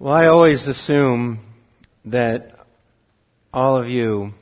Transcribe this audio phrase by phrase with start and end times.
[0.00, 1.38] Well, I always assume
[2.06, 2.50] that
[3.52, 4.32] all of you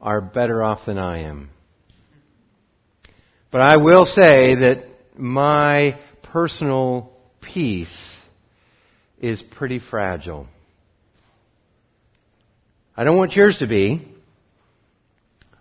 [0.00, 1.50] are better off than I am.
[3.50, 4.86] But I will say that
[5.18, 7.12] my personal
[7.42, 7.94] peace
[9.20, 10.46] is pretty fragile.
[12.96, 14.08] I don't want yours to be,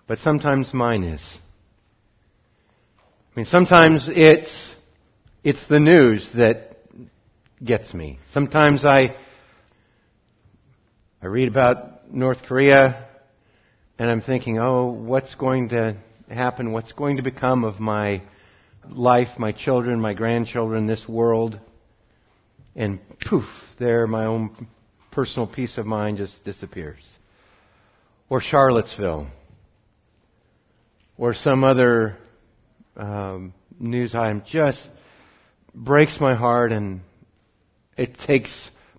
[0.07, 1.37] but sometimes mine is.
[3.35, 4.73] I mean, sometimes it's,
[5.43, 6.68] it's the news that
[7.63, 8.19] gets me.
[8.33, 9.15] Sometimes I,
[11.21, 13.07] I read about North Korea
[13.97, 15.97] and I'm thinking, oh, what's going to
[16.29, 16.71] happen?
[16.71, 18.21] What's going to become of my
[18.89, 21.59] life, my children, my grandchildren, this world?
[22.75, 23.43] And poof,
[23.77, 24.67] there my own
[25.11, 27.03] personal peace of mind just disappears.
[28.29, 29.29] Or Charlottesville.
[31.17, 32.15] Or some other
[32.95, 34.79] um, news item just
[35.75, 37.01] breaks my heart and
[37.99, 38.49] it takes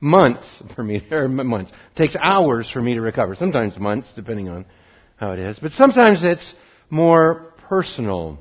[0.01, 3.35] months for me, or months, it takes hours for me to recover.
[3.35, 4.67] Sometimes months, depending on
[5.17, 5.59] how it is.
[5.61, 6.55] But sometimes it's
[6.91, 8.39] more personal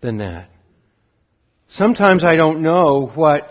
[0.00, 0.50] than that.
[1.70, 3.48] Sometimes I don't know what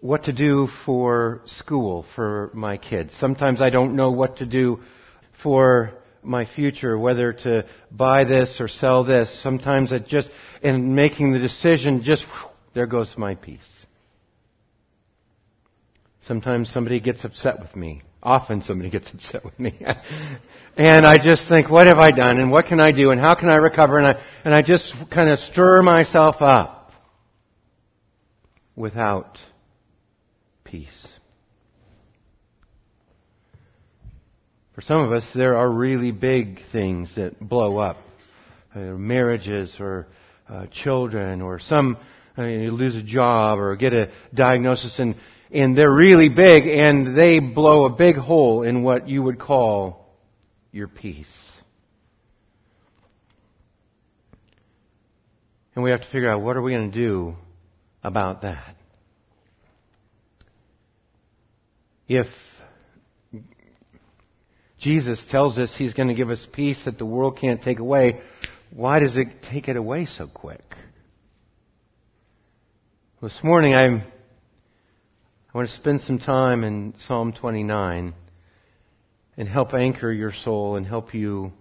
[0.00, 3.14] what to do for school for my kids.
[3.20, 4.80] Sometimes I don't know what to do
[5.42, 9.42] for my future, whether to buy this or sell this.
[9.42, 10.30] Sometimes it just,
[10.62, 12.24] in making the decision, just
[12.74, 13.58] there goes my peace.
[16.22, 18.02] Sometimes somebody gets upset with me.
[18.22, 19.80] Often somebody gets upset with me.
[20.76, 22.38] and I just think, what have I done?
[22.38, 23.10] And what can I do?
[23.10, 23.98] And how can I recover?
[23.98, 26.92] And I, and I just kind of stir myself up
[28.76, 29.38] without
[30.64, 31.08] peace.
[34.74, 37.98] For some of us, there are really big things that blow up.
[38.72, 40.06] Uh, marriages or
[40.48, 41.98] uh, children or some
[42.36, 45.16] I mean, you lose a job or get a diagnosis and,
[45.50, 50.06] and they're really big and they blow a big hole in what you would call
[50.72, 51.26] your peace.
[55.74, 57.34] And we have to figure out what are we going to do
[58.02, 58.76] about that.
[62.08, 62.26] If
[64.78, 68.20] Jesus tells us he's going to give us peace that the world can't take away,
[68.74, 70.62] why does it take it away so quick?
[73.22, 74.02] This morning I'm,
[75.52, 78.14] I want to spend some time in Psalm 29
[79.36, 81.52] and help anchor your soul and help you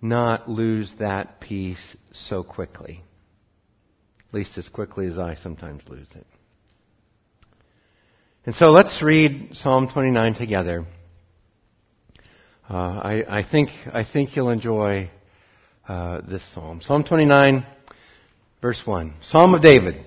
[0.00, 3.04] not lose that peace so quickly.
[4.26, 6.26] At least as quickly as I sometimes lose it.
[8.46, 10.86] And so let's read Psalm 29 together.
[12.70, 15.10] Uh, I, I, think I think you'll enjoy
[15.86, 16.80] uh, this psalm.
[16.82, 17.66] Psalm 29,
[18.62, 19.14] verse 1.
[19.20, 20.06] Psalm of David.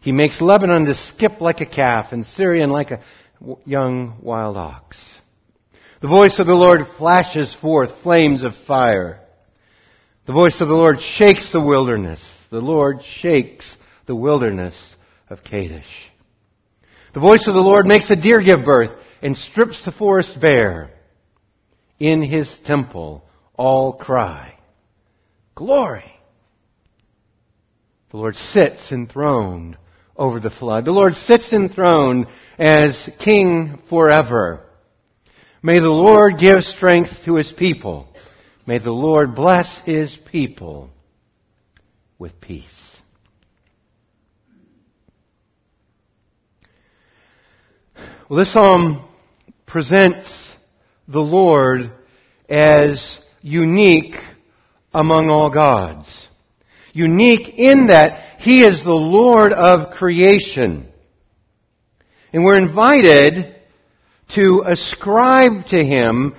[0.00, 3.00] He makes Lebanon to skip like a calf and Sirion like a
[3.66, 4.98] young wild ox.
[6.00, 9.20] The voice of the Lord flashes forth flames of fire.
[10.26, 12.20] The voice of the Lord shakes the wilderness.
[12.50, 14.74] The Lord shakes the wilderness
[15.28, 15.84] of Kadesh.
[17.12, 20.90] The voice of the Lord makes a deer give birth and strips the forest bare.
[21.98, 23.24] In his temple
[23.54, 24.54] all cry,
[25.54, 26.10] Glory!
[28.10, 29.76] The Lord sits enthroned
[30.20, 30.84] over the flood.
[30.84, 32.26] The Lord sits enthroned
[32.58, 34.60] as King forever.
[35.62, 38.06] May the Lord give strength to His people.
[38.66, 40.90] May the Lord bless His people
[42.18, 42.66] with peace.
[48.28, 49.08] Well, this psalm
[49.66, 50.28] presents
[51.08, 51.90] the Lord
[52.46, 54.14] as unique
[54.92, 56.28] among all gods.
[56.92, 60.88] Unique in that he is the Lord of creation.
[62.32, 63.54] And we're invited
[64.34, 66.34] to ascribe to Him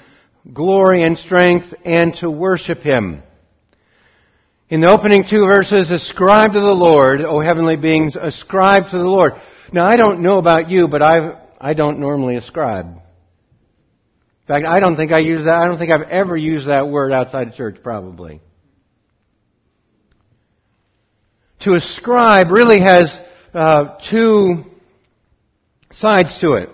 [0.52, 3.22] glory and strength and to worship Him.
[4.70, 9.04] In the opening two verses, ascribe to the Lord, O heavenly beings, ascribe to the
[9.04, 9.34] Lord.
[9.72, 12.88] Now I don't know about you, but I've, I don't normally ascribe.
[12.88, 16.88] In fact, I don't think I use that, I don't think I've ever used that
[16.88, 18.42] word outside of church, probably.
[21.62, 23.16] To ascribe really has
[23.54, 24.64] uh, two
[25.92, 26.70] sides to it.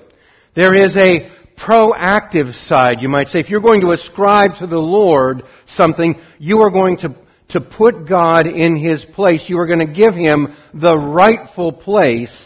[0.55, 3.39] There is a proactive side, you might say.
[3.39, 7.15] If you're going to ascribe to the Lord something, you are going to,
[7.49, 9.45] to put God in His place.
[9.47, 12.43] You are going to give Him the rightful place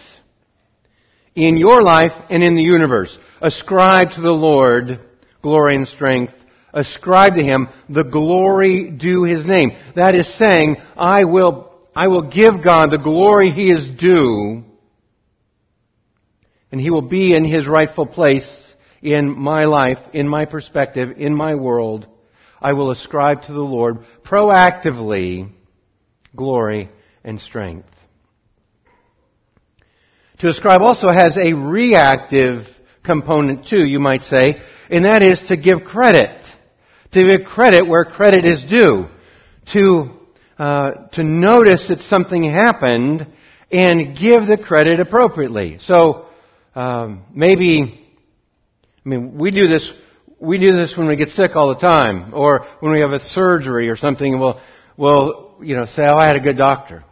[1.35, 3.17] in your life and in the universe.
[3.41, 4.99] Ascribe to the Lord
[5.41, 6.33] glory and strength.
[6.73, 9.71] Ascribe to Him the glory due His name.
[9.95, 14.63] That is saying, I will, I will give God the glory He is due,
[16.71, 18.49] and He will be in His rightful place
[19.01, 22.07] in my life, in my perspective, in my world.
[22.61, 25.51] I will ascribe to the Lord proactively
[26.35, 26.89] glory
[27.23, 27.89] and strength.
[30.39, 32.65] To ascribe also has a reactive
[33.03, 34.55] component too, you might say,
[34.89, 36.41] and that is to give credit.
[37.13, 39.07] To give credit where credit is due.
[39.73, 40.20] To,
[40.61, 43.25] uh, to notice that something happened
[43.71, 45.79] and give the credit appropriately.
[45.85, 46.27] So,
[46.75, 47.99] um, maybe,
[49.03, 49.91] I mean, we do this,
[50.39, 53.17] we do this when we get sick all the time, or when we have a
[53.17, 54.61] surgery or something, we'll,
[54.97, 57.03] we'll, you know, say, oh, I had a good doctor.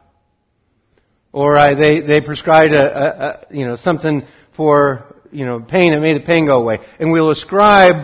[1.32, 5.94] Or I, they, they prescribed a, a, a, you know, something for, you know, pain
[5.94, 6.78] that made the pain go away.
[7.00, 7.96] And we'll ascribe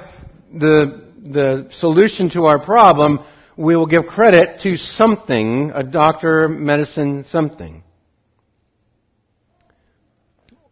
[0.51, 3.19] the, the solution to our problem,
[3.57, 7.83] we will give credit to something, a doctor, medicine, something.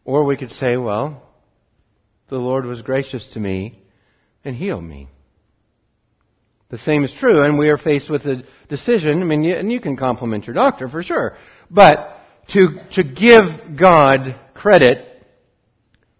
[0.05, 1.23] Or we could say, well,
[2.29, 3.79] the Lord was gracious to me
[4.43, 5.07] and healed me.
[6.69, 9.21] The same is true, and we are faced with a decision.
[9.21, 11.37] I mean, and you can compliment your doctor for sure,
[11.69, 12.19] but
[12.49, 15.25] to, to give God credit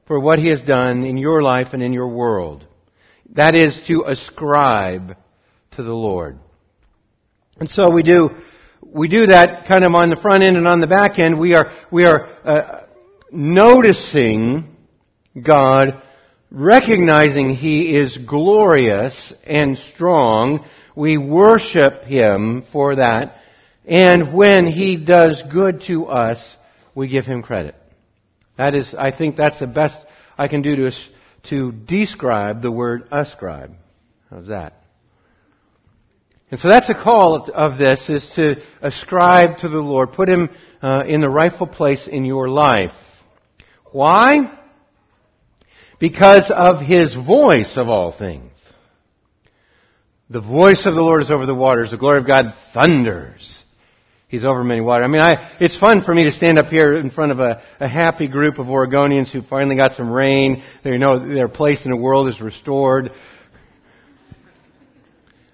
[0.05, 2.65] for what He has done in your life and in your world.
[3.35, 5.17] That is to ascribe
[5.71, 6.37] to the Lord.
[7.63, 8.29] And so we do,
[8.81, 11.39] we do that kind of on the front end and on the back end.
[11.39, 12.81] We are, we are uh,
[13.31, 14.75] noticing
[15.41, 16.03] God,
[16.51, 19.15] recognizing He is glorious
[19.45, 20.65] and strong.
[20.93, 23.37] We worship Him for that.
[23.85, 26.45] And when He does good to us,
[26.93, 27.75] we give Him credit.
[28.57, 29.95] That is, I think that's the best
[30.37, 30.91] I can do to,
[31.43, 33.71] to describe the word ascribe.
[34.29, 34.82] How's that?
[36.53, 40.11] And so that's the call of this, is to ascribe to the Lord.
[40.11, 40.51] Put Him
[40.83, 42.91] uh, in the rightful place in your life.
[43.91, 44.55] Why?
[45.99, 48.51] Because of His voice of all things.
[50.29, 51.89] The voice of the Lord is over the waters.
[51.89, 53.63] The glory of God thunders.
[54.27, 55.05] He's over many waters.
[55.05, 57.63] I mean, I, it's fun for me to stand up here in front of a,
[57.79, 60.61] a happy group of Oregonians who finally got some rain.
[60.83, 63.09] They know their place in the world is restored.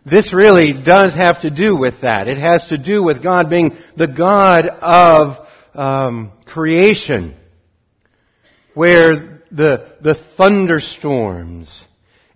[0.05, 2.27] This really does have to do with that.
[2.27, 7.35] It has to do with God being the God of um, creation,
[8.73, 11.85] where the the thunderstorms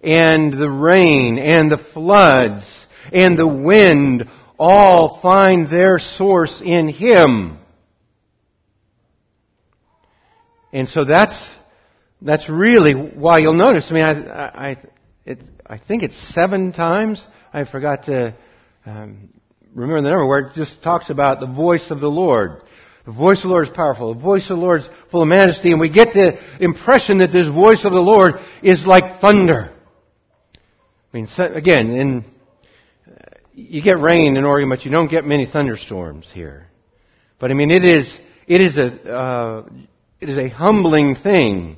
[0.01, 2.65] and the rain and the floods
[3.11, 4.25] and the wind
[4.59, 7.59] all find their source in Him.
[10.71, 11.37] And so that's,
[12.21, 13.87] that's really why you'll notice.
[13.89, 14.77] I mean, I, I,
[15.25, 17.25] it, I think it's seven times.
[17.53, 18.35] I forgot to
[18.85, 19.29] um,
[19.75, 22.63] remember the number where it just talks about the voice of the Lord.
[23.05, 24.15] The voice of the Lord is powerful.
[24.15, 25.71] The voice of the Lord is full of majesty.
[25.71, 29.71] And we get the impression that this voice of the Lord is like thunder.
[31.13, 32.25] I mean, again, in
[33.53, 36.67] you get rain in Oregon, but you don't get many thunderstorms here.
[37.39, 38.11] But I mean, it is
[38.47, 39.69] it is a uh,
[40.19, 41.77] it is a humbling thing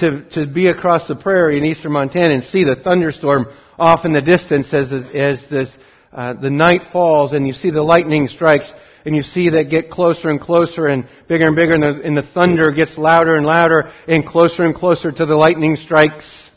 [0.00, 3.46] to to be across the prairie in eastern Montana and see the thunderstorm
[3.78, 5.68] off in the distance as as this
[6.12, 8.70] uh, the night falls and you see the lightning strikes
[9.04, 12.16] and you see that get closer and closer and bigger and bigger and the, and
[12.16, 16.50] the thunder gets louder and louder and closer and closer to the lightning strikes.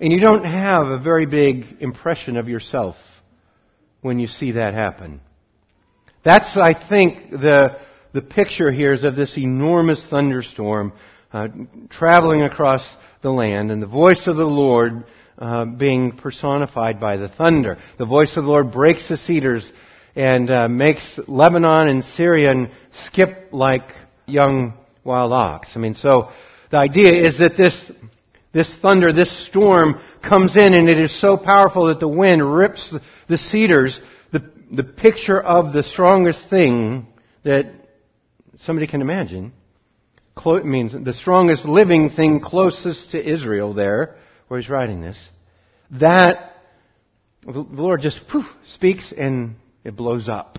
[0.00, 2.96] And you don't have a very big impression of yourself
[4.00, 5.20] when you see that happen.
[6.24, 7.78] That's, I think, the,
[8.12, 10.92] the picture here is of this enormous thunderstorm
[11.32, 11.48] uh,
[11.90, 12.82] traveling across
[13.22, 15.04] the land and the voice of the Lord
[15.38, 17.78] uh, being personified by the thunder.
[17.98, 19.68] The voice of the Lord breaks the cedars
[20.14, 22.70] and uh, makes Lebanon and Sirion
[23.06, 23.88] skip like
[24.26, 25.70] young wild ox.
[25.74, 26.30] I mean, so
[26.70, 27.90] the idea is that this
[28.52, 32.94] this thunder, this storm comes in and it is so powerful that the wind rips
[33.28, 34.00] the cedars.
[34.32, 37.08] The, the picture of the strongest thing
[37.42, 37.72] that
[38.60, 39.52] somebody can imagine
[40.64, 44.16] means the strongest living thing closest to Israel there,
[44.48, 45.16] where he's writing this.
[45.92, 46.54] That
[47.44, 50.58] the Lord just poof, speaks and it blows up.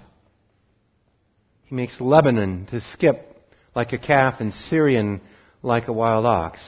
[1.66, 3.36] He makes Lebanon to skip
[3.76, 5.22] like a calf and Sirion
[5.64, 6.60] like a wild ox.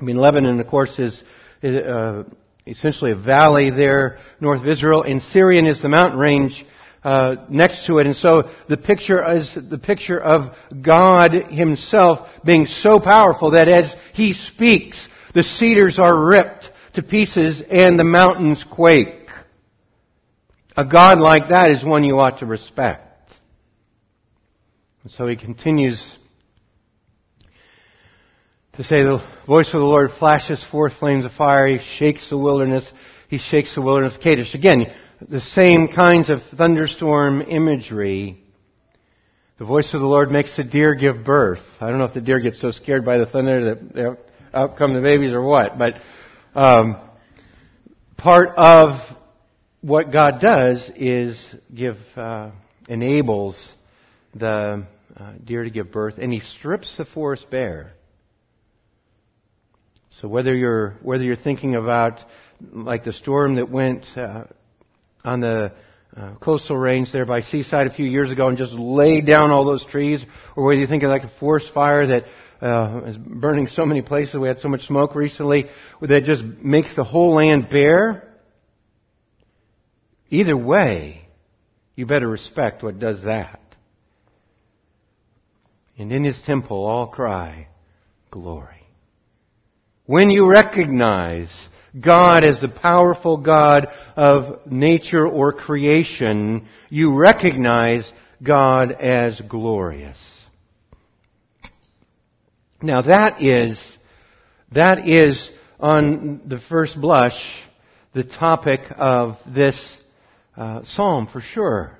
[0.00, 1.22] I mean, Lebanon, of course, is,
[1.64, 2.24] uh,
[2.66, 6.64] essentially a valley there north of Israel, and Sirion is the mountain range
[7.04, 8.06] uh, next to it.
[8.06, 13.94] And so the picture is the picture of God Himself being so powerful that as
[14.12, 16.64] He speaks, the cedars are ripped
[16.94, 19.28] to pieces and the mountains quake.
[20.78, 23.30] A God like that is one you ought to respect.
[25.02, 26.00] And so he continues
[28.76, 31.66] to say, The voice of the Lord flashes forth flames of fire.
[31.66, 32.90] He shakes the wilderness.
[33.28, 34.54] He shakes the wilderness of Kadesh.
[34.54, 34.86] Again,
[35.20, 38.42] the same kinds of thunderstorm imagery.
[39.58, 41.62] The voice of the Lord makes the deer give birth.
[41.78, 44.18] I don't know if the deer gets so scared by the thunder that
[44.56, 45.94] out come the babies or what, but
[46.54, 46.96] um,
[48.16, 48.98] part of
[49.82, 51.38] what God does is
[51.74, 52.50] give uh,
[52.88, 53.56] enables
[54.34, 54.86] the
[55.16, 57.92] uh, deer to give birth, and He strips the forest bare.
[60.20, 62.18] So whether you're whether you're thinking about
[62.72, 64.44] like the storm that went uh,
[65.22, 65.72] on the
[66.16, 69.66] uh, coastal range there by Seaside a few years ago and just laid down all
[69.66, 70.24] those trees,
[70.56, 72.24] or whether you think of like a forest fire that
[72.60, 74.36] uh, is burning so many places.
[74.36, 75.66] We had so much smoke recently
[76.00, 78.34] that just makes the whole land bare.
[80.30, 81.28] Either way,
[81.94, 83.60] you better respect what does that.
[85.98, 87.68] And in his temple all cry,
[88.30, 88.86] glory.
[90.04, 91.50] When you recognize
[91.98, 98.10] God as the powerful God of nature or creation, you recognize
[98.42, 100.18] God as glorious.
[102.82, 103.80] Now that is,
[104.72, 107.40] that is on the first blush
[108.14, 109.78] the topic of this
[110.56, 111.98] uh, psalm for sure.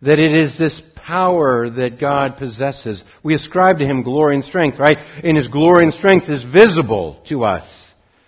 [0.00, 3.02] That it is this power that God possesses.
[3.22, 4.98] We ascribe to Him glory and strength, right?
[5.22, 7.68] And His glory and strength is visible to us.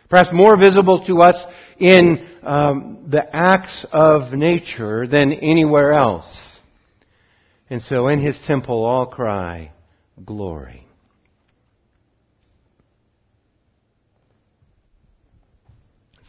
[0.09, 1.37] Perhaps more visible to us
[1.79, 6.61] in um, the acts of nature than anywhere else.
[7.71, 9.73] And so in His temple all cry,
[10.25, 10.87] glory.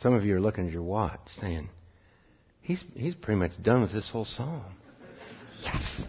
[0.06, 1.68] Some of you are looking at your watch saying,
[2.62, 4.64] he's, he's pretty much done with this whole psalm.
[5.64, 6.02] Yes.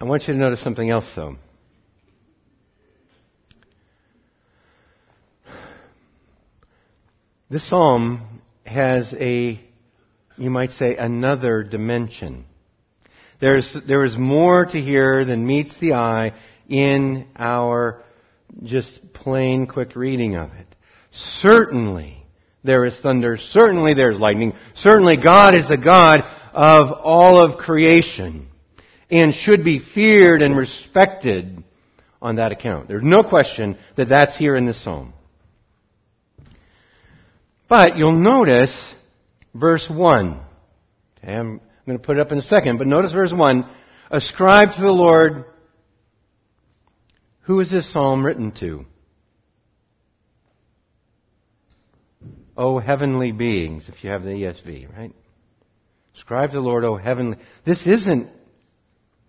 [0.00, 1.34] I want you to notice something else, though.
[7.50, 9.60] This psalm has a,
[10.36, 12.44] you might say, another dimension.
[13.40, 16.32] There's, there is more to hear than meets the eye
[16.68, 18.02] in our
[18.62, 20.66] just plain quick reading of it.
[21.40, 22.24] Certainly
[22.64, 23.38] there is thunder.
[23.50, 24.52] Certainly there's lightning.
[24.74, 28.48] Certainly God is the God of all of creation
[29.10, 31.62] and should be feared and respected
[32.20, 32.88] on that account.
[32.88, 35.12] There's no question that that's here in this psalm.
[37.68, 38.74] But you'll notice
[39.54, 40.40] verse 1.
[41.18, 43.68] Okay, I'm going to put it up in a second, but notice verse 1.
[44.10, 45.44] Ascribe to the Lord.
[47.46, 48.84] Who is this psalm written to?
[52.56, 55.12] O heavenly beings, if you have the ESV, right?
[56.16, 57.38] Ascribe to the Lord, O heavenly.
[57.64, 58.30] This isn't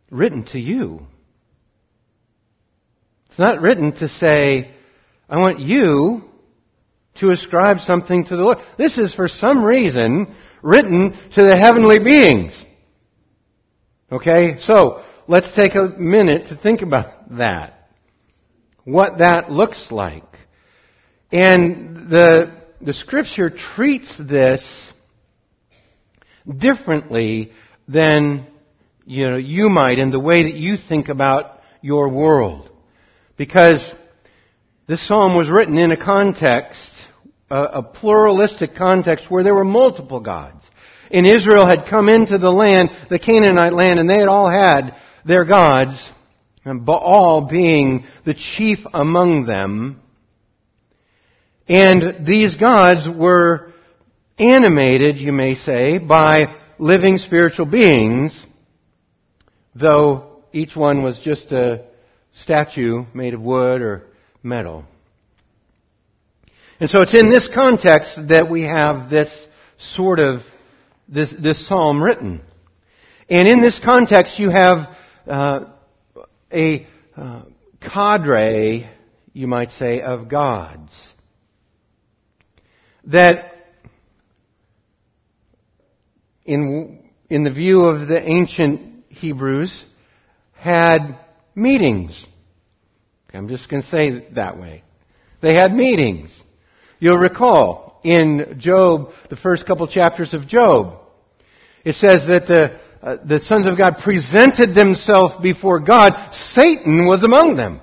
[0.10, 1.06] written to you.
[3.30, 4.72] It's not written to say,
[5.30, 6.24] I want you
[7.20, 8.58] to ascribe something to the Lord.
[8.80, 10.34] This is for some reason
[10.64, 12.54] written to the heavenly beings.
[14.12, 14.58] Okay?
[14.62, 17.77] So, let's take a minute to think about that.
[18.88, 20.24] What that looks like.
[21.30, 24.64] And the, the scripture treats this
[26.48, 27.52] differently
[27.90, 28.48] than
[29.06, 32.70] you know, you might in the way that you think about your world.
[33.36, 33.86] Because
[34.88, 36.80] this psalm was written in a context,
[37.50, 40.64] a, a pluralistic context where there were multiple gods.
[41.12, 44.96] And Israel had come into the land, the Canaanite land, and they had all had
[45.26, 46.02] their gods,
[46.68, 50.02] and Baal being the chief among them.
[51.68, 53.74] And these gods were
[54.38, 58.46] animated, you may say, by living spiritual beings
[59.80, 61.86] though each one was just a
[62.34, 64.04] statue made of wood or
[64.44, 64.86] metal.
[66.80, 69.30] And so it's in this context that we have this
[69.96, 70.42] sort of,
[71.08, 72.42] this, this psalm written.
[73.30, 74.96] And in this context you have
[75.28, 75.66] uh,
[76.52, 77.44] a uh,
[77.82, 78.90] cadre,
[79.34, 80.92] you might say, of gods
[83.06, 83.54] that
[86.46, 89.84] in, in the view of the ancient Hebrews,
[90.54, 91.20] had
[91.56, 92.26] meetings.
[93.34, 94.84] I'm just going to say it that way.
[95.42, 96.36] They had meetings.
[97.00, 101.00] You'll recall in Job, the first couple chapters of Job,
[101.84, 106.14] it says that the, uh, the sons of God presented themselves before God.
[106.54, 107.82] Satan was among them.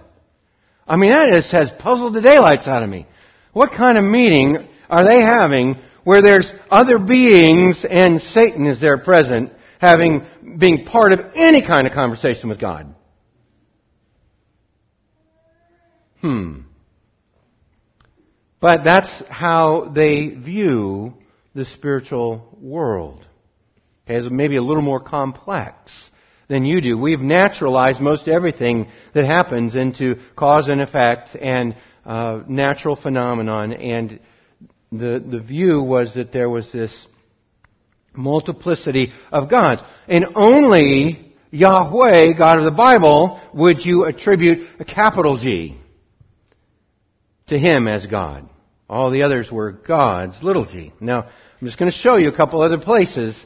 [0.87, 3.07] I mean, that just has puzzled the daylights out of me.
[3.53, 8.99] What kind of meeting are they having where there's other beings and Satan is there
[8.99, 10.27] present, having,
[10.59, 12.95] being part of any kind of conversation with God?
[16.21, 16.61] Hmm.
[18.61, 21.15] But that's how they view
[21.55, 23.27] the spiritual world.
[24.07, 25.91] As maybe a little more complex
[26.49, 26.99] than you do.
[26.99, 33.73] We've naturalized most everything that happens into cause and effect and uh, natural phenomenon.
[33.73, 34.21] And
[34.93, 36.95] the the view was that there was this
[38.15, 45.39] multiplicity of gods, and only Yahweh, God of the Bible, would you attribute a capital
[45.39, 45.79] G
[47.49, 48.49] to Him as God.
[48.89, 50.93] All the others were gods, little g.
[51.01, 53.37] Now, I'm just going to show you a couple other places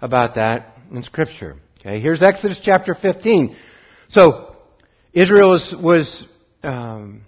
[0.00, 1.56] about that in Scripture.
[1.80, 3.56] Okay, here's Exodus chapter 15.
[4.08, 4.56] So,
[5.12, 6.24] Israel was, was
[6.62, 7.22] um,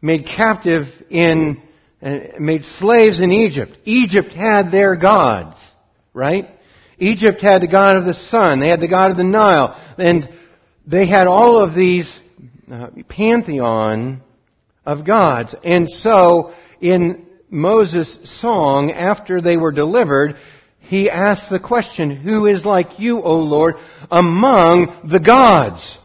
[0.00, 1.62] made captive in,
[2.02, 3.76] uh, made slaves in Egypt.
[3.84, 5.56] Egypt had their gods,
[6.14, 6.48] right?
[6.98, 8.60] Egypt had the god of the sun.
[8.60, 9.76] They had the god of the Nile.
[9.98, 10.28] And
[10.86, 12.10] they had all of these
[12.70, 14.22] uh, pantheon
[14.84, 15.54] of gods.
[15.64, 20.36] And so, in Moses' song, after they were delivered,
[20.90, 23.76] he asks the question, Who is like you, O Lord,
[24.10, 25.96] among the gods?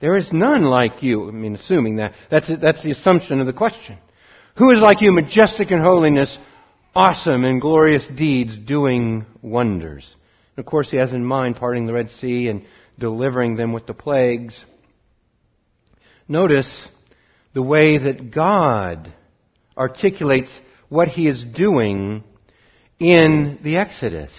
[0.00, 1.26] There is none like you.
[1.26, 2.12] I mean, assuming that.
[2.30, 3.98] That's, that's the assumption of the question.
[4.56, 6.38] Who is like you, majestic in holiness,
[6.94, 10.06] awesome in glorious deeds, doing wonders?
[10.56, 12.66] And of course, he has in mind parting the Red Sea and
[13.00, 14.64] delivering them with the plagues.
[16.28, 16.88] Notice
[17.52, 19.12] the way that God
[19.76, 20.50] articulates
[20.90, 22.22] what he is doing
[22.98, 24.30] in the Exodus.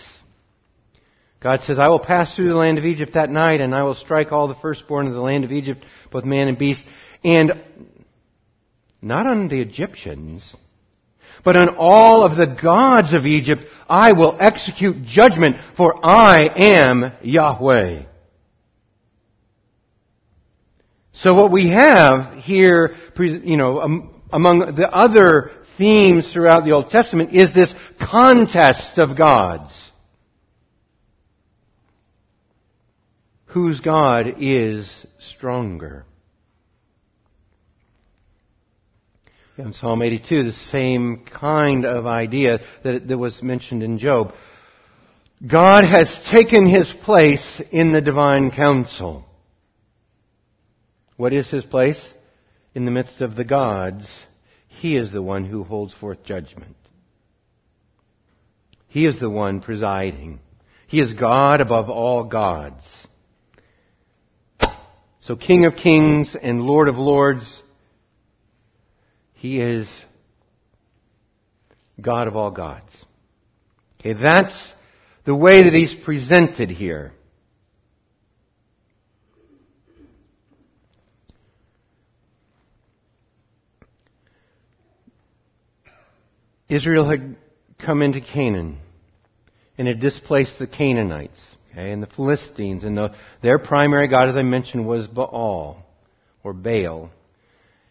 [1.42, 3.96] God says, I will pass through the land of Egypt that night, and I will
[3.96, 6.84] strike all the firstborn of the land of Egypt, both man and beast,
[7.24, 7.54] and
[9.02, 10.56] not on the Egyptians,
[11.44, 17.14] but on all of the gods of Egypt I will execute judgment, for I am
[17.24, 18.04] Yahweh.
[21.14, 27.34] So what we have here, you know, among the other themes throughout the Old Testament
[27.34, 29.72] is this contest of gods.
[33.46, 36.06] Whose God is stronger?
[39.58, 44.34] In Psalm 82, the same kind of idea that, that was mentioned in Job.
[45.46, 49.26] God has taken his place in the divine council.
[51.18, 52.02] What is his place?
[52.76, 54.08] In the midst of the gods,
[54.82, 56.76] he is the one who holds forth judgment.
[58.88, 60.40] He is the one presiding.
[60.88, 62.84] He is God above all gods.
[65.20, 67.62] So King of kings and Lord of lords,
[69.34, 69.88] He is
[72.02, 72.90] God of all gods.
[74.00, 74.74] Okay, that's
[75.28, 77.14] the way that He's presented here.
[86.72, 87.36] Israel had
[87.86, 88.80] come into Canaan
[89.78, 91.38] and had displaced the Canaanites,
[91.70, 95.84] okay, and the Philistines, and the, their primary god, as I mentioned, was Baal
[96.46, 97.12] or Baal.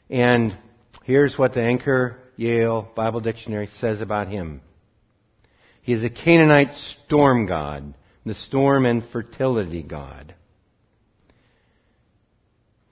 [0.08, 0.56] And
[1.04, 4.62] here's what the Anchor Yale Bible Dictionary says about him.
[5.82, 7.92] He is a Canaanite storm god,
[8.24, 10.34] the storm and fertility god.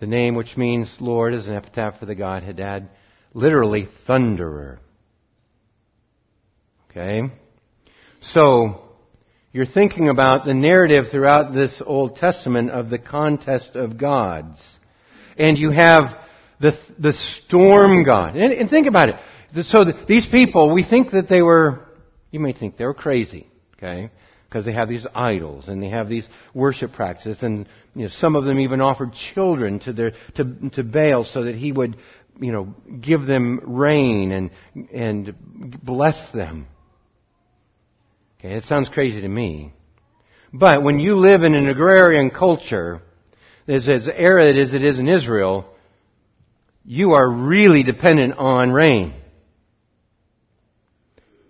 [0.01, 2.91] The name, which means Lord, is an epitaph for the god Hadad,
[3.33, 4.81] literally thunderer.
[6.99, 7.33] Okay?
[8.21, 8.89] So,
[9.53, 14.59] you're thinking about the narrative throughout this Old Testament of the contest of gods.
[15.39, 16.19] And you have
[16.61, 18.37] the, the storm god.
[18.37, 19.17] And, and think about it.
[19.63, 21.87] So the, these people, we think that they were,
[22.31, 23.47] you may think they were crazy.
[23.77, 24.11] Okay?
[24.49, 28.35] Because they have these idols and they have these worship practices and you know, some
[28.35, 31.97] of them even offered children to their, to, to Baal so that he would,
[32.41, 34.51] you know, give them rain and,
[34.93, 35.35] and
[35.83, 36.67] bless them.
[38.39, 39.73] Okay, it sounds crazy to me.
[40.53, 43.03] But when you live in an agrarian culture,
[43.67, 45.67] as, as arid as it is in Israel,
[46.85, 49.15] you are really dependent on rain.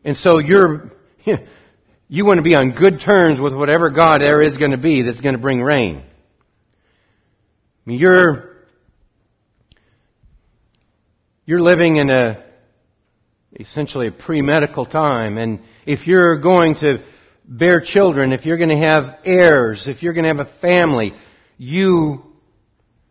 [0.02, 0.90] And so you're,
[2.08, 5.02] you want to be on good terms with whatever God there is going to be
[5.02, 6.02] that's going to bring rain.
[7.84, 8.56] You're,
[11.44, 12.47] you're living in a,
[13.54, 16.98] essentially a pre-medical time, and if you're going to
[17.44, 21.14] bear children, if you're going to have heirs, if you're going to have a family,
[21.56, 22.22] you,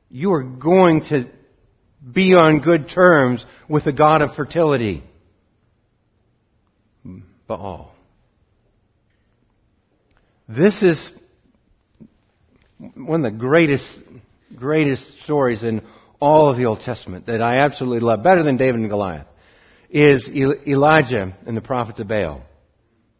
[0.09, 1.27] you are going to
[2.13, 5.03] be on good terms with the God of fertility.
[7.47, 7.91] Baal.
[10.47, 11.11] This is
[12.95, 13.85] one of the greatest,
[14.55, 15.81] greatest stories in
[16.19, 19.27] all of the Old Testament that I absolutely love, better than David and Goliath,
[19.89, 22.41] is Elijah and the prophets of Baal.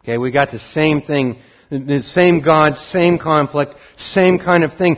[0.03, 3.73] Okay, we got the same thing, the same God, same conflict,
[4.13, 4.97] same kind of thing.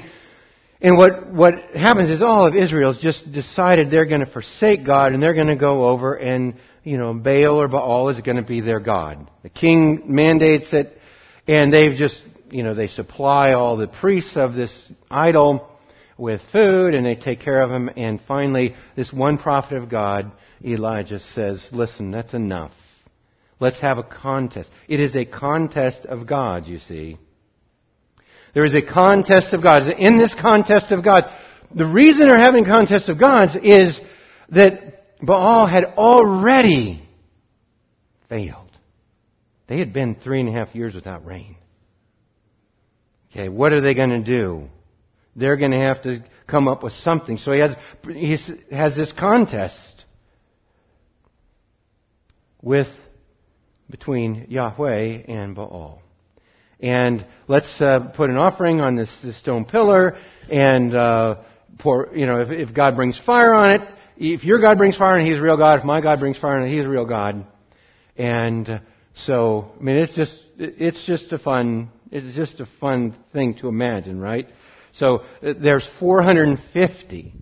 [0.81, 5.13] And what, what happens is all of Israel's just decided they're going to forsake God
[5.13, 8.43] and they're going to go over and, you know, Baal or Baal is going to
[8.43, 9.29] be their God.
[9.43, 10.97] The king mandates it
[11.47, 14.71] and they've just, you know, they supply all the priests of this
[15.11, 15.68] idol
[16.19, 20.31] with food and they take care of them and finally this one prophet of God,
[20.63, 22.73] Elijah says, listen, that's enough.
[23.59, 24.69] Let's have a contest.
[24.87, 27.17] It is a contest of God, you see.
[28.53, 29.83] There is a contest of God.
[29.87, 31.23] In this contest of God,
[31.73, 33.99] the reason they're having contest of gods is
[34.49, 37.07] that Baal had already
[38.27, 38.71] failed.
[39.67, 41.55] They had been three and a half years without rain.
[43.31, 44.69] Okay, what are they going to do?
[45.35, 47.37] They're going to have to come up with something.
[47.37, 48.37] So he has, he
[48.71, 50.05] has this contest
[52.61, 52.87] with,
[53.89, 56.01] between Yahweh and Baal
[56.79, 60.17] and let's uh, put an offering on this, this stone pillar
[60.49, 61.35] and uh,
[61.79, 63.87] pour, you know, if, if God brings fire on it,
[64.17, 65.79] if your God brings fire on it, He's a real God.
[65.79, 67.45] If my God brings fire on it, He's a real God.
[68.15, 68.79] And uh,
[69.25, 73.67] so, I mean, it's just, it's just a fun, it's just a fun thing to
[73.67, 74.47] imagine, right?
[74.99, 77.33] So uh, there's 450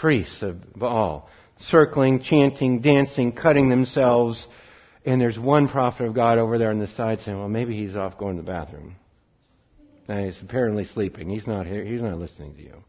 [0.00, 1.28] priests of Baal
[1.60, 4.46] circling, chanting, dancing, cutting themselves,
[5.04, 7.94] and there's one prophet of God over there on the side saying, well, maybe he's
[7.94, 8.96] off going to the bathroom.
[10.08, 11.28] And he's apparently sleeping.
[11.28, 11.84] He's not here.
[11.84, 12.84] He's not listening to you.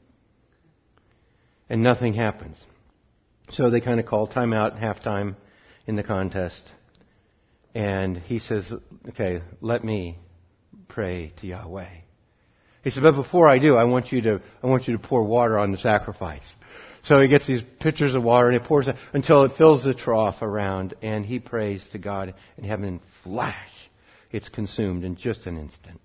[1.69, 2.55] And nothing happens.
[3.51, 5.35] So they kind of call time timeout, halftime
[5.85, 6.63] in the contest.
[7.75, 8.71] And he says,
[9.09, 10.17] okay, let me
[10.87, 11.89] pray to Yahweh.
[12.83, 15.23] He said, but before I do, I want you to, I want you to pour
[15.23, 16.43] water on the sacrifice.
[17.03, 19.93] So he gets these pitchers of water and he pours it until it fills the
[19.93, 23.69] trough around and he prays to God in heaven and flash,
[24.31, 25.99] it's consumed in just an instant.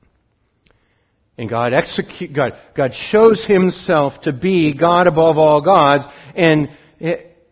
[1.39, 6.71] And God execute, God, God shows himself to be God above all gods and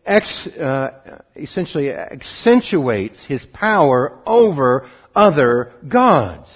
[0.06, 6.48] ex, uh, essentially accentuates his power over other gods.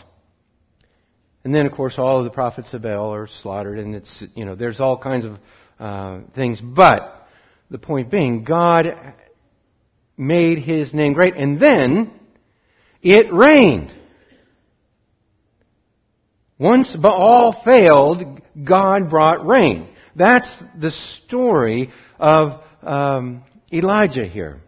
[1.45, 4.45] And then, of course, all of the prophets of Baal are slaughtered, and it's, you
[4.45, 5.39] know, there's all kinds of
[5.79, 6.61] uh, things.
[6.61, 7.29] But
[7.71, 8.87] the point being, God
[10.17, 12.13] made His name great, and then
[13.03, 13.93] it rained.
[16.59, 19.89] Once Baal failed, God brought rain.
[20.17, 20.91] That's the
[21.25, 24.61] story of um, Elijah here.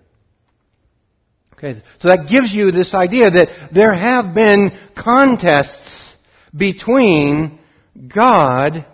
[1.55, 6.00] Okay, so that gives you this idea that there have been contests
[6.57, 7.59] between
[8.15, 8.87] God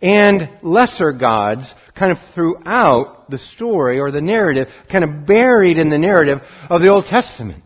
[0.00, 5.90] and lesser gods kind of throughout the story or the narrative, kind of buried in
[5.90, 7.62] the narrative of the Old Testament.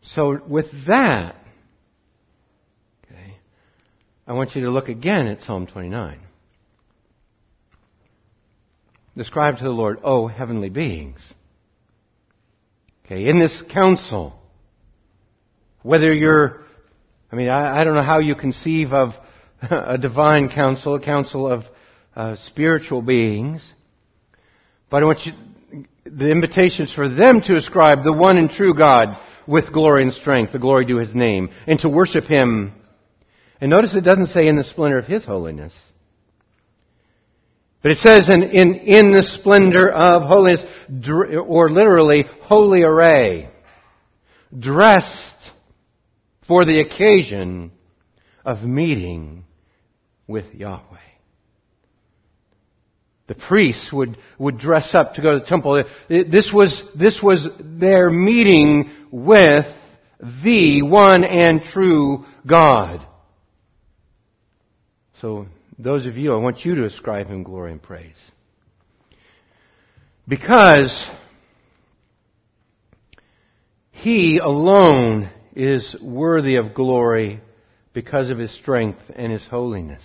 [0.00, 1.36] So with that,
[3.04, 3.36] okay,
[4.26, 6.20] I want you to look again at Psalm 29.
[9.16, 11.34] Describe to the Lord, O heavenly beings.
[13.04, 14.35] Okay, in this council,
[15.86, 16.62] whether you're,
[17.30, 19.10] I mean, I, I don't know how you conceive of
[19.70, 21.62] a divine council, a council of
[22.16, 23.62] uh, spiritual beings.
[24.90, 28.74] But I want you, the invitation is for them to ascribe the one and true
[28.74, 32.74] God with glory and strength, the glory due His name, and to worship Him.
[33.60, 35.72] And notice it doesn't say in the splendor of His holiness.
[37.82, 40.64] But it says in, in, in the splendor of holiness,
[41.46, 43.50] or literally, holy array,
[44.58, 45.35] dressed
[46.46, 47.72] for the occasion
[48.44, 49.44] of meeting
[50.26, 50.98] with Yahweh.
[53.28, 55.82] The priests would, would dress up to go to the temple.
[56.08, 59.66] This was, this was their meeting with
[60.20, 63.04] the one and true God.
[65.20, 65.46] So,
[65.78, 68.14] those of you, I want you to ascribe him glory and praise.
[70.28, 71.04] Because
[74.06, 77.40] He alone is worthy of glory
[77.94, 80.02] because of His strength and His holiness.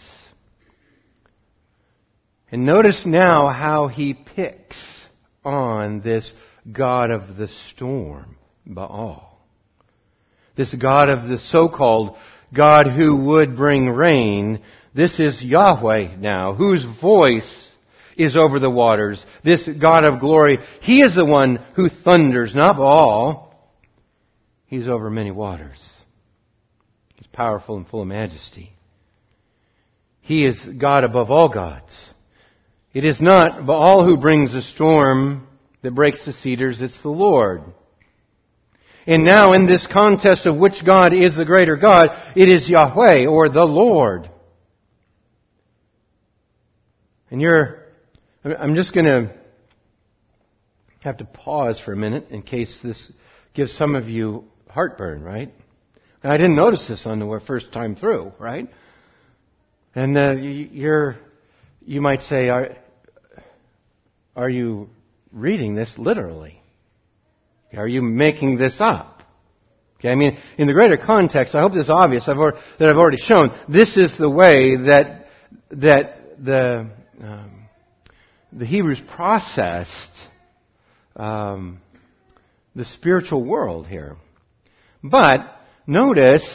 [2.51, 4.77] And notice now how He picks
[5.43, 6.33] on this
[6.71, 9.39] God of the storm, Baal.
[10.55, 12.15] This God of the so-called
[12.53, 14.61] God who would bring rain.
[14.93, 17.67] This is Yahweh now, whose voice
[18.17, 19.25] is over the waters.
[19.43, 23.50] This God of glory, He is the one who thunders, not Baal.
[24.71, 25.77] He's over many waters.
[27.15, 28.71] He's powerful and full of majesty.
[30.21, 31.91] He is God above all gods.
[32.93, 35.45] It is not Baal who brings the storm
[35.81, 37.63] that breaks the cedars, it's the Lord.
[39.05, 42.07] And now in this contest of which God is the greater God,
[42.37, 44.31] it is Yahweh or the Lord.
[47.29, 47.87] And you're,
[48.45, 49.35] I'm just going to
[51.01, 53.11] have to pause for a minute in case this
[53.53, 55.51] gives some of you heartburn, right?
[56.23, 58.67] I didn't notice this on the first time through, right?
[59.95, 61.17] And uh, you're,
[61.85, 62.77] you might say, are,
[64.35, 64.89] are you
[65.31, 66.61] reading this literally?
[67.75, 69.23] Are you making this up?
[69.99, 72.37] Okay, I mean, in the greater context, I hope this is obvious I've
[72.79, 73.51] that I've already shown.
[73.69, 75.27] This is the way that
[75.69, 76.89] that the
[77.21, 77.67] um,
[78.51, 79.91] the Hebrews processed
[81.15, 81.79] um,
[82.75, 84.17] the spiritual world here.
[85.03, 85.41] But
[85.87, 86.45] notice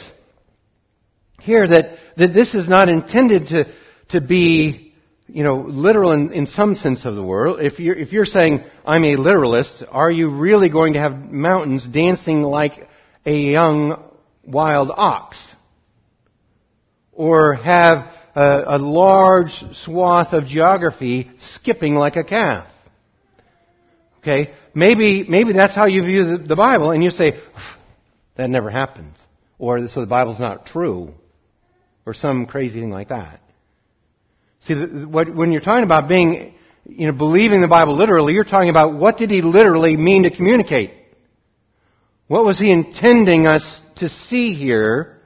[1.41, 3.65] here that that this is not intended to
[4.09, 4.87] to be
[5.27, 7.59] you know, literal in, in some sense of the word.
[7.59, 11.85] If you're, if you're saying, I'm a literalist, are you really going to have mountains
[11.91, 12.87] dancing like
[13.25, 14.03] a young
[14.45, 15.37] wild ox?
[17.11, 19.51] Or have a, a large
[19.83, 22.67] swath of geography skipping like a calf?
[24.19, 27.33] Okay, maybe, maybe that's how you view the, the Bible, and you say,
[28.37, 29.17] that never happens.
[29.59, 31.13] Or so the Bible's not true.
[32.05, 33.41] Or some crazy thing like that.
[34.65, 36.53] See, when you're talking about being,
[36.85, 40.35] you know, believing the Bible literally, you're talking about what did he literally mean to
[40.35, 40.91] communicate?
[42.27, 43.63] What was he intending us
[43.97, 45.19] to see here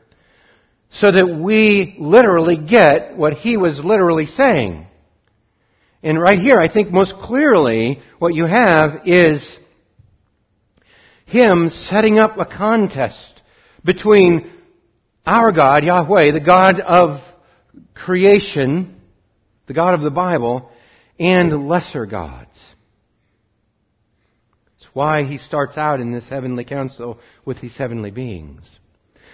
[0.92, 4.88] so that we literally get what he was literally saying?
[6.04, 9.48] And right here, I think most clearly what you have is
[11.32, 13.42] him setting up a contest
[13.84, 14.52] between
[15.26, 17.22] our God, Yahweh, the God of
[17.94, 19.00] creation,
[19.68, 20.70] the God of the Bible,
[21.18, 22.50] and lesser gods.
[24.78, 28.64] It's why he starts out in this heavenly council with these heavenly beings.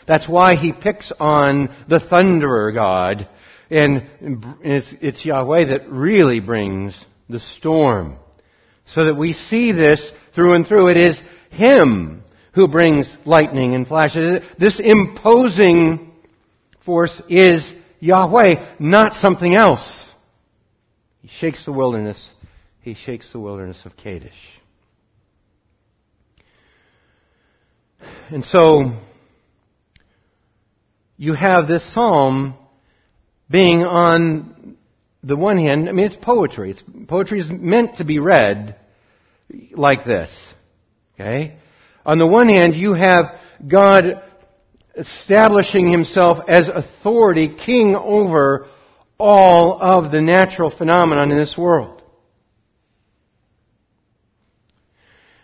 [0.07, 3.27] That's why he picks on the thunderer God,
[3.69, 4.07] and
[4.63, 6.93] it's, it's Yahweh that really brings
[7.27, 8.17] the storm.
[8.93, 10.01] So that we see this
[10.33, 10.89] through and through.
[10.89, 14.43] It is him who brings lightning and flashes.
[14.59, 16.11] This imposing
[16.85, 17.61] force is
[17.99, 20.11] Yahweh, not something else.
[21.21, 22.31] He shakes the wilderness.
[22.81, 24.31] He shakes the wilderness of Kadesh.
[28.29, 28.93] And so,
[31.17, 32.55] you have this psalm
[33.49, 34.77] being on
[35.23, 36.71] the one hand, I mean, it's poetry.
[36.71, 38.75] It's, poetry is meant to be read
[39.73, 40.29] like this.
[41.19, 41.57] Okay?
[42.05, 43.25] On the one hand, you have
[43.67, 44.21] God
[44.95, 48.67] establishing himself as authority, king over
[49.19, 51.97] all of the natural phenomenon in this world.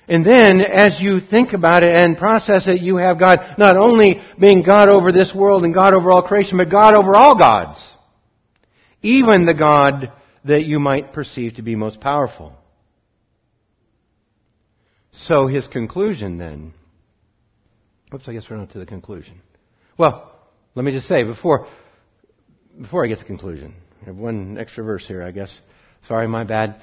[0.07, 4.21] And then, as you think about it and process it, you have God not only
[4.39, 7.81] being God over this world and God over all creation, but God over all gods.
[9.01, 10.11] Even the God
[10.45, 12.53] that you might perceive to be most powerful.
[15.13, 16.73] So his conclusion then.
[18.13, 19.41] Oops, I guess we're not to the conclusion.
[19.97, 20.31] Well,
[20.75, 21.67] let me just say before,
[22.79, 25.55] before I get to the conclusion, I have one extra verse here, I guess.
[26.07, 26.81] Sorry, my bad.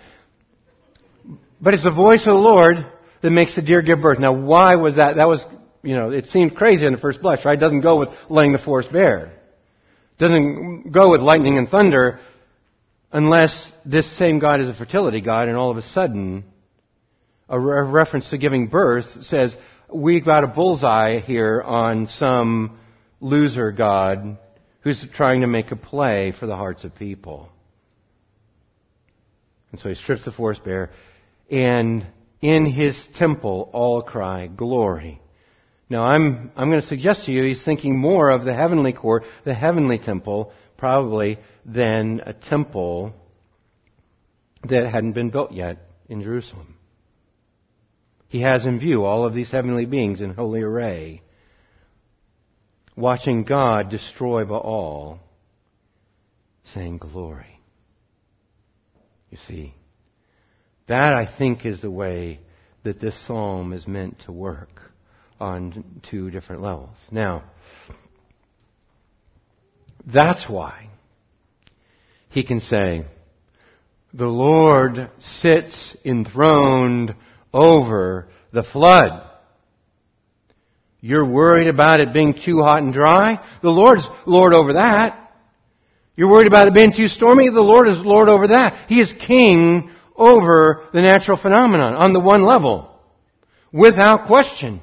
[1.60, 2.86] But it's the voice of the Lord
[3.22, 4.18] that makes the deer give birth.
[4.18, 5.16] Now, why was that?
[5.16, 5.44] That was,
[5.82, 7.58] you know, it seemed crazy in the first blush, right?
[7.58, 9.26] It doesn't go with laying the forest bare.
[9.26, 12.20] It doesn't go with lightning and thunder
[13.12, 16.44] unless this same God is a fertility God and all of a sudden
[17.50, 19.54] a reference to giving birth says,
[19.92, 22.78] we've got a bullseye here on some
[23.20, 24.38] loser God
[24.82, 27.48] who's trying to make a play for the hearts of people.
[29.72, 30.90] And so he strips the forest bare,
[31.50, 32.06] and
[32.40, 35.20] in his temple all cry, Glory.
[35.88, 39.24] Now I'm, I'm going to suggest to you he's thinking more of the heavenly court,
[39.44, 43.12] the heavenly temple, probably, than a temple
[44.68, 46.76] that hadn't been built yet in Jerusalem.
[48.30, 51.20] He has in view all of these heavenly beings in holy array,
[52.96, 55.18] watching God destroy Baal,
[56.72, 57.60] saying, Glory.
[59.30, 59.74] You see,
[60.86, 62.38] that I think is the way
[62.84, 64.80] that this psalm is meant to work
[65.40, 66.96] on two different levels.
[67.10, 67.42] Now,
[70.06, 70.88] that's why
[72.28, 73.06] he can say,
[74.14, 77.16] the Lord sits enthroned
[77.52, 79.28] over the flood.
[81.00, 83.38] You're worried about it being too hot and dry?
[83.62, 85.32] The Lord's Lord over that.
[86.14, 87.48] You're worried about it being too stormy?
[87.48, 88.88] The Lord is Lord over that.
[88.88, 92.90] He is King over the natural phenomenon on the one level.
[93.72, 94.82] Without question.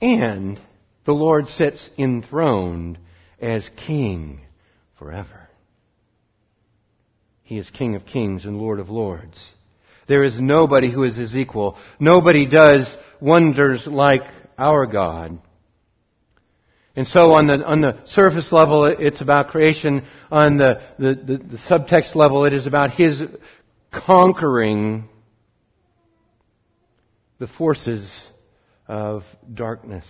[0.00, 0.60] And
[1.04, 2.98] the Lord sits enthroned
[3.40, 4.40] as King
[4.98, 5.41] forever.
[7.52, 9.38] He is King of kings and Lord of lords.
[10.08, 11.76] There is nobody who is his equal.
[12.00, 12.86] Nobody does
[13.20, 14.22] wonders like
[14.56, 15.38] our God.
[16.96, 20.06] And so on the, on the surface level, it's about creation.
[20.30, 23.20] On the, the, the, the subtext level, it is about his
[23.92, 25.10] conquering
[27.38, 28.10] the forces
[28.88, 30.06] of darkness.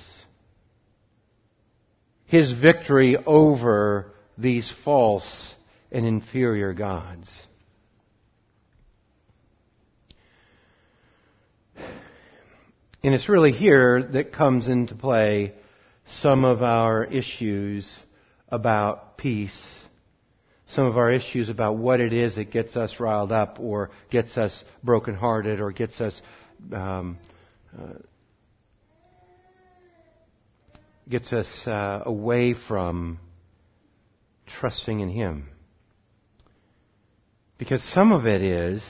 [2.27, 5.55] His victory over these false
[5.93, 7.31] and inferior gods.
[13.05, 15.55] And it's really here that comes into play
[16.21, 17.91] some of our issues
[18.49, 19.51] about peace,
[20.69, 24.37] some of our issues about what it is that gets us riled up or gets
[24.37, 26.21] us brokenhearted or gets us
[26.73, 27.19] um,
[27.77, 27.95] uh,
[31.09, 33.19] gets us uh, away from
[34.61, 35.49] trusting in Him.
[37.63, 38.83] Because some of it is,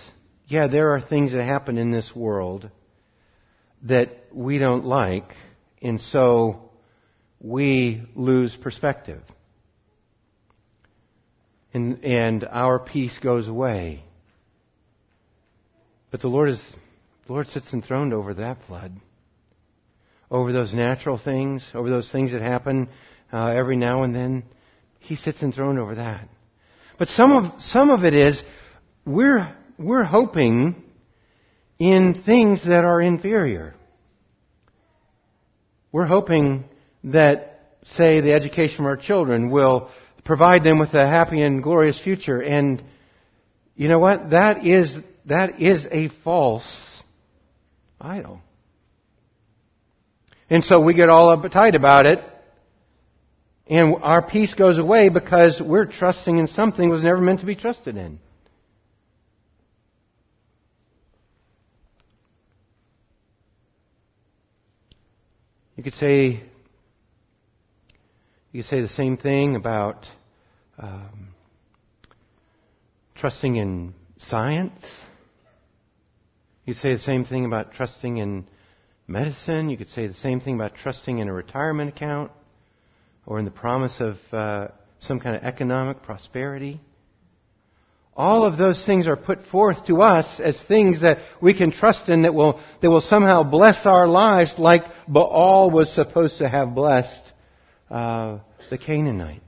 [0.47, 2.71] yeah, there are things that happen in this world
[3.83, 5.31] that we don't like,
[5.83, 6.71] and so
[7.39, 9.21] we lose perspective.
[11.75, 14.05] And, and our peace goes away.
[16.11, 16.77] But the Lord is,
[17.27, 18.97] the Lord sits enthroned over that flood.
[20.31, 22.89] Over those natural things, over those things that happen
[23.35, 24.45] uh, every now and then.
[24.99, 26.27] He sits enthroned over that.
[26.99, 28.41] But some of, some of it is,
[29.05, 30.83] we're, we're hoping
[31.79, 33.75] in things that are inferior.
[35.91, 36.65] We're hoping
[37.05, 39.91] that, say, the education of our children will
[40.25, 42.41] provide them with a happy and glorious future.
[42.41, 42.83] And
[43.75, 44.31] you know what?
[44.31, 44.95] That is,
[45.27, 47.03] that is a false
[48.01, 48.41] idol.
[50.49, 52.21] And so we get all uptight about it.
[53.67, 57.47] And our peace goes away because we're trusting in something that was never meant to
[57.47, 58.19] be trusted in.
[65.83, 66.41] You could say
[68.53, 70.07] you could say the same thing about
[70.79, 71.31] um,
[73.17, 74.79] trusting in science.
[76.65, 78.47] You could say the same thing about trusting in
[79.09, 79.71] medicine.
[79.71, 82.31] You could say the same thing about trusting in a retirement account
[83.27, 84.69] or in the promise of uh,
[85.01, 86.81] some kind of economic prosperity.
[88.15, 92.09] All of those things are put forth to us as things that we can trust
[92.11, 96.75] in that will, that will somehow bless our lives like Baal was supposed to have
[96.75, 97.33] blessed
[97.91, 99.41] uh, the Canaanites.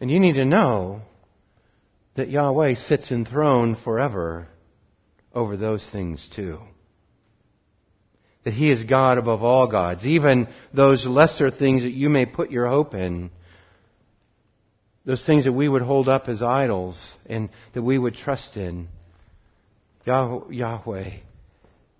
[0.00, 1.02] And you need to know
[2.14, 4.48] that Yahweh sits enthroned forever
[5.34, 6.60] over those things too.
[8.44, 10.04] That He is God above all gods.
[10.04, 13.30] Even those lesser things that you may put your hope in
[15.04, 18.88] those things that we would hold up as idols and that we would trust in,
[20.06, 21.10] Yahweh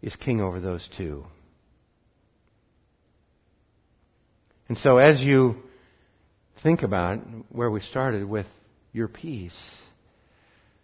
[0.02, 1.24] is king over those too.
[4.68, 5.56] And so as you
[6.62, 7.18] think about
[7.50, 8.46] where we started with
[8.92, 9.58] your peace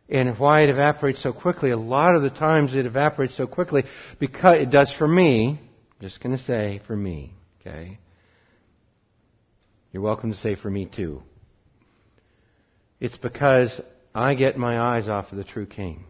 [0.08, 3.84] and why it evaporates so quickly, a lot of the times it evaporates so quickly
[4.18, 5.60] because it does for me,
[6.00, 7.98] just going to say for me, okay?
[9.92, 11.22] You're welcome to say for me too.
[13.00, 13.80] It's because
[14.14, 16.04] I get my eyes off of the true King.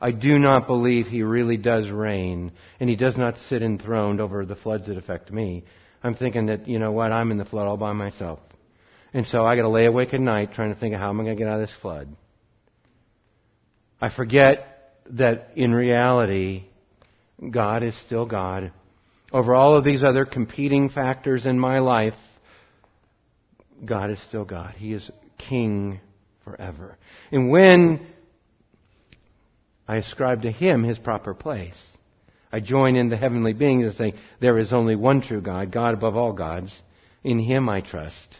[0.00, 4.44] I do not believe he really does reign, and he does not sit enthroned over
[4.44, 5.64] the floods that affect me.
[6.02, 8.40] I'm thinking that, you know what, I'm in the flood all by myself.
[9.14, 11.24] And so I gotta lay awake at night trying to think of how am I
[11.24, 12.16] gonna get out of this flood.
[14.00, 16.64] I forget that in reality,
[17.50, 18.72] God is still God.
[19.32, 22.14] Over all of these other competing factors in my life,
[23.84, 24.74] God is still God.
[24.76, 25.08] He is
[25.38, 26.00] King
[26.44, 26.96] forever.
[27.30, 28.06] And when
[29.86, 31.80] I ascribe to him his proper place,
[32.52, 35.94] I join in the heavenly beings and say, there is only one true God, God
[35.94, 36.74] above all gods.
[37.24, 38.36] In him I trust.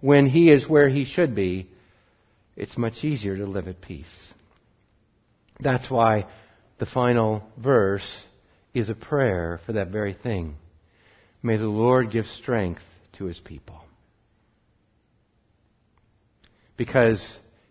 [0.00, 1.68] When he is where he should be,
[2.56, 4.06] it's much easier to live at peace.
[5.60, 6.26] That's why
[6.78, 8.24] the final verse
[8.74, 10.56] is a prayer for that very thing.
[11.42, 12.82] May the Lord give strength
[13.18, 13.80] to his people.
[16.80, 17.22] Because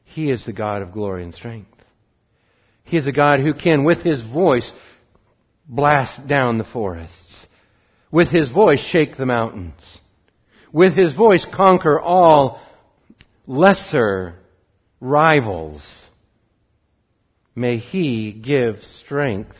[0.04, 1.74] he is the God of glory and strength.
[2.84, 4.72] He is a God who can, with his voice,
[5.68, 7.48] blast down the forests.
[8.12, 9.82] With his voice, shake the mountains.
[10.72, 12.62] With his voice, conquer all
[13.48, 14.36] lesser
[15.02, 15.82] rivals.
[17.56, 19.58] May he give strength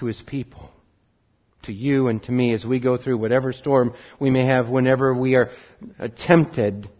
[0.00, 0.68] to his people,
[1.62, 5.14] to you and to me as we go through whatever storm we may have whenever
[5.14, 5.48] we are
[6.26, 6.90] tempted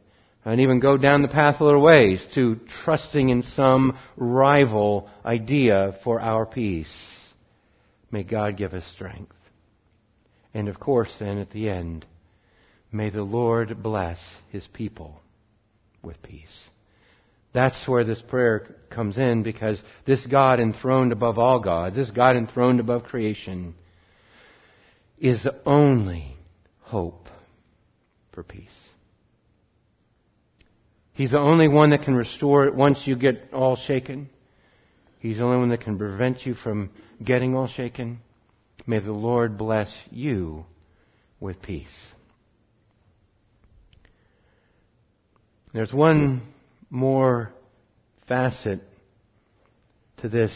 [0.46, 5.98] and even go down the path a little ways to trusting in some rival idea
[6.04, 6.86] for our peace.
[8.12, 9.34] May God give us strength.
[10.54, 12.06] And of course, then at the end,
[12.92, 14.18] may the Lord bless
[14.50, 15.20] his people
[16.00, 16.46] with peace.
[17.52, 22.36] That's where this prayer comes in because this God enthroned above all gods, this God
[22.36, 23.74] enthroned above creation,
[25.18, 26.36] is the only
[26.82, 27.26] hope
[28.32, 28.68] for peace.
[31.16, 34.28] He's the only one that can restore it once you get all shaken.
[35.18, 36.90] He's the only one that can prevent you from
[37.24, 38.20] getting all shaken.
[38.86, 40.66] May the Lord bless you
[41.40, 41.86] with peace.
[45.72, 46.42] There's one
[46.90, 47.50] more
[48.28, 48.82] facet
[50.18, 50.52] to this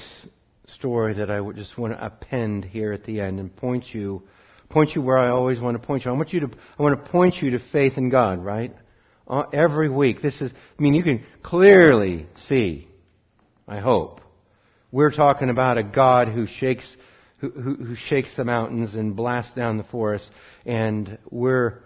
[0.67, 4.23] story that I would just want to append here at the end and point you
[4.69, 6.11] point you where I always want to point you.
[6.11, 8.75] I want you to I want to point you to faith in God, right?
[9.31, 10.21] Uh, every week.
[10.21, 12.89] This is I mean you can clearly see,
[13.69, 14.21] I hope.
[14.91, 16.85] We're talking about a God who shakes
[17.39, 20.29] who, who, who shakes the mountains and blasts down the forest
[20.67, 21.85] and we're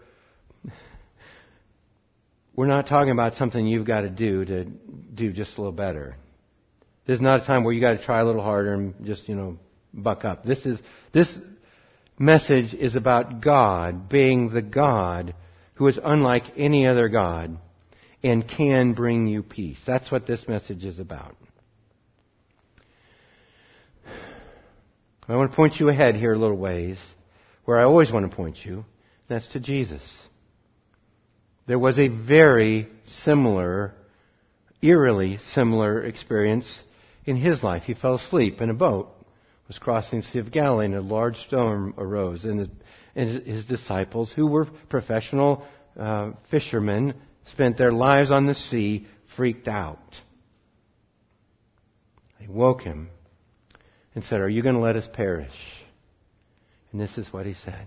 [2.57, 6.17] we're not talking about something you've got to do to do just a little better.
[7.07, 9.29] This is not a time where you got to try a little harder and just,
[9.29, 9.59] you know,
[9.93, 10.47] buck up.
[10.47, 10.79] This is,
[11.13, 11.29] this
[12.19, 15.35] message is about God being the God
[15.75, 17.59] who is unlike any other God
[18.23, 19.79] and can bring you peace.
[19.87, 21.37] That's what this message is about.
[25.27, 26.99] I want to point you ahead here a little ways
[27.65, 28.85] where I always want to point you.
[29.29, 30.03] That's to Jesus.
[31.67, 32.89] There was a very
[33.25, 33.95] similar,
[34.83, 36.81] eerily similar experience
[37.25, 37.85] in his life.
[37.85, 39.09] He fell asleep in a boat,
[39.67, 42.45] was crossing the Sea of Galilee, and a large storm arose.
[42.45, 42.71] And,
[43.15, 45.65] his disciples, who were professional
[45.99, 47.15] uh, fishermen,
[47.53, 49.07] spent their lives on the sea,
[49.37, 49.99] freaked out.
[52.41, 53.11] They woke him
[54.15, 55.53] and said, Are you going to let us perish?
[56.93, 57.87] And this is what he said.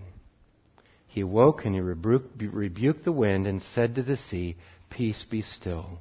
[1.06, 4.56] He awoke and he rebuked the wind and said to the sea,
[4.90, 6.00] Peace be still.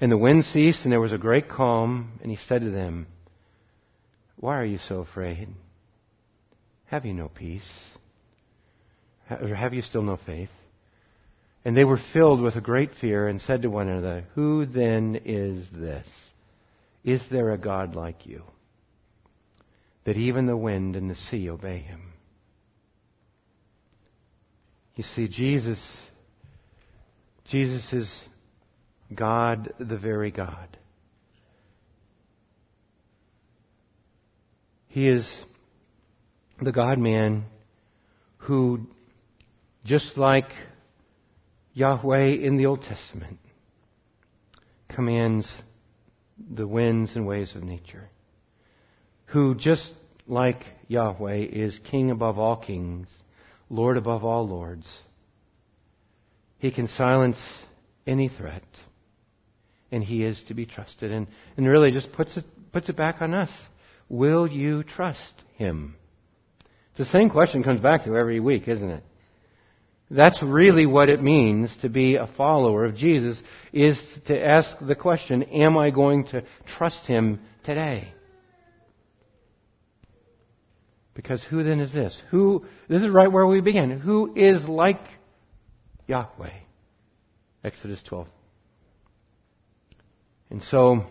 [0.00, 3.06] And the wind ceased and there was a great calm, and he said to them,
[4.36, 5.48] Why are you so afraid?
[6.86, 7.62] Have you no peace?
[9.28, 10.50] Have you still no faith?
[11.64, 15.20] And they were filled with a great fear and said to one another, Who then
[15.24, 16.06] is this?
[17.04, 18.42] Is there a God like you?
[20.04, 22.12] That even the wind and the sea obey him.
[24.96, 25.80] You see, Jesus,
[27.46, 28.22] Jesus is
[29.14, 30.76] God, the very God.
[34.88, 35.28] He is
[36.60, 37.46] the God man
[38.38, 38.86] who,
[39.84, 40.48] just like
[41.74, 43.38] Yahweh in the Old Testament,
[44.94, 45.50] commands
[46.52, 48.08] the winds and waves of nature.
[49.26, 49.92] Who, just
[50.26, 53.08] like Yahweh, is king above all kings
[53.70, 54.86] Lord above all lords.
[56.58, 57.38] He can silence
[58.06, 58.62] any threat,
[59.90, 61.10] and He is to be trusted.
[61.10, 61.26] And,
[61.56, 63.50] and really just puts it, puts it back on us.
[64.08, 65.96] Will you trust Him?
[66.90, 69.02] It's the same question comes back to every week, isn't it?
[70.10, 73.40] That's really what it means to be a follower of Jesus,
[73.72, 78.12] is to ask the question, am I going to trust Him today?
[81.14, 82.20] Because who then is this?
[82.30, 84.00] Who, this is right where we begin.
[84.00, 85.00] Who is like
[86.06, 86.50] Yahweh?
[87.62, 88.28] Exodus 12.
[90.50, 91.06] And so,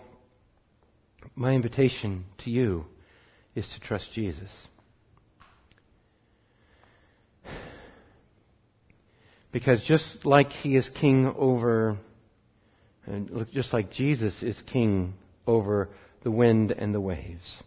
[1.36, 2.86] my invitation to you
[3.56, 4.52] is to trust Jesus.
[9.54, 11.98] Because just like he is king over
[13.06, 15.14] And look, just like Jesus is king
[15.46, 15.90] over
[16.24, 17.62] the wind and the waves,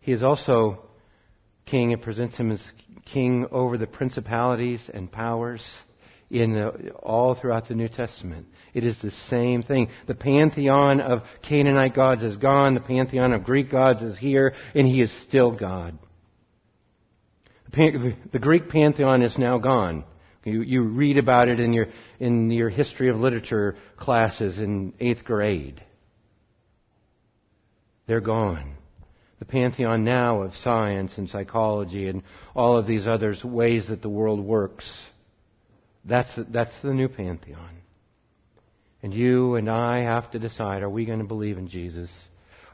[0.00, 0.84] he is also
[1.66, 1.90] king.
[1.90, 2.62] It presents him as
[3.12, 5.62] king over the principalities and powers
[6.30, 8.46] in the, all throughout the New Testament.
[8.72, 9.88] It is the same thing.
[10.06, 12.74] The pantheon of Canaanite gods is gone.
[12.74, 15.98] The pantheon of Greek gods is here, and he is still God.
[17.72, 20.04] The, the Greek pantheon is now gone.
[20.44, 21.86] You, you read about it in your,
[22.18, 25.82] in your history of literature classes in eighth grade.
[28.06, 28.74] They're gone.
[29.38, 32.22] The pantheon now of science and psychology and
[32.54, 34.88] all of these other ways that the world works,
[36.04, 37.70] that's, that's the new pantheon.
[39.02, 42.10] And you and I have to decide, are we going to believe in Jesus?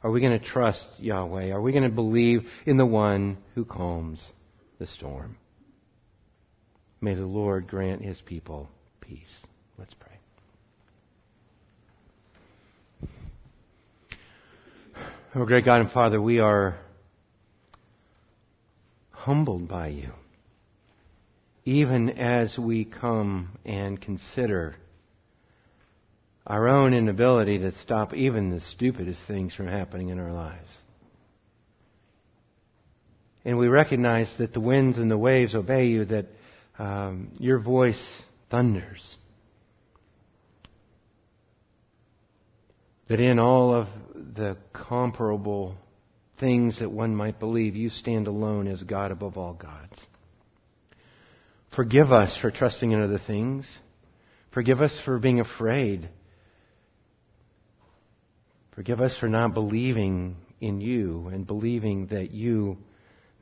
[0.03, 1.51] Are we going to trust Yahweh?
[1.51, 4.27] Are we going to believe in the one who calms
[4.79, 5.37] the storm?
[7.01, 8.69] May the Lord grant his people
[9.01, 9.21] peace.
[9.79, 10.19] Let's pray.
[15.35, 16.79] Oh, great God and Father, we are
[19.11, 20.11] humbled by you,
[21.65, 24.75] even as we come and consider
[26.47, 30.67] our own inability to stop even the stupidest things from happening in our lives.
[33.45, 36.27] And we recognize that the winds and the waves obey you, that
[36.79, 38.03] um, your voice
[38.51, 39.17] thunders.
[43.09, 45.75] That in all of the comparable
[46.39, 49.99] things that one might believe, you stand alone as God above all gods.
[51.75, 53.67] Forgive us for trusting in other things.
[54.53, 56.09] Forgive us for being afraid.
[58.75, 62.79] Forgive us for not believing in you and believing that you,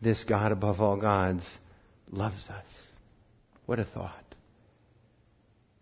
[0.01, 1.45] this God above all gods,
[2.11, 2.65] loves us.
[3.67, 4.25] What a thought.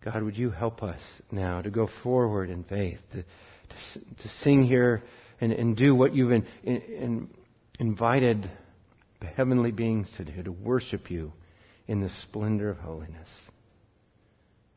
[0.05, 4.65] God, would you help us now to go forward in faith, to, to, to sing
[4.65, 5.03] here
[5.41, 7.29] and, and do what you've in, in,
[7.79, 8.51] invited
[9.21, 11.33] the heavenly beings to do, to worship you
[11.89, 13.29] in the splendor of holiness.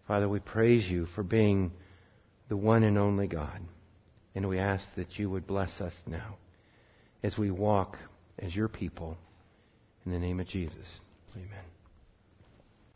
[0.08, 1.72] Father, we praise you for being
[2.48, 3.60] the one and only God.
[4.36, 6.38] And we ask that you would bless us now
[7.24, 7.98] as we walk
[8.40, 9.18] as your people.
[10.06, 11.02] In the name of Jesus.
[11.36, 11.77] Amen.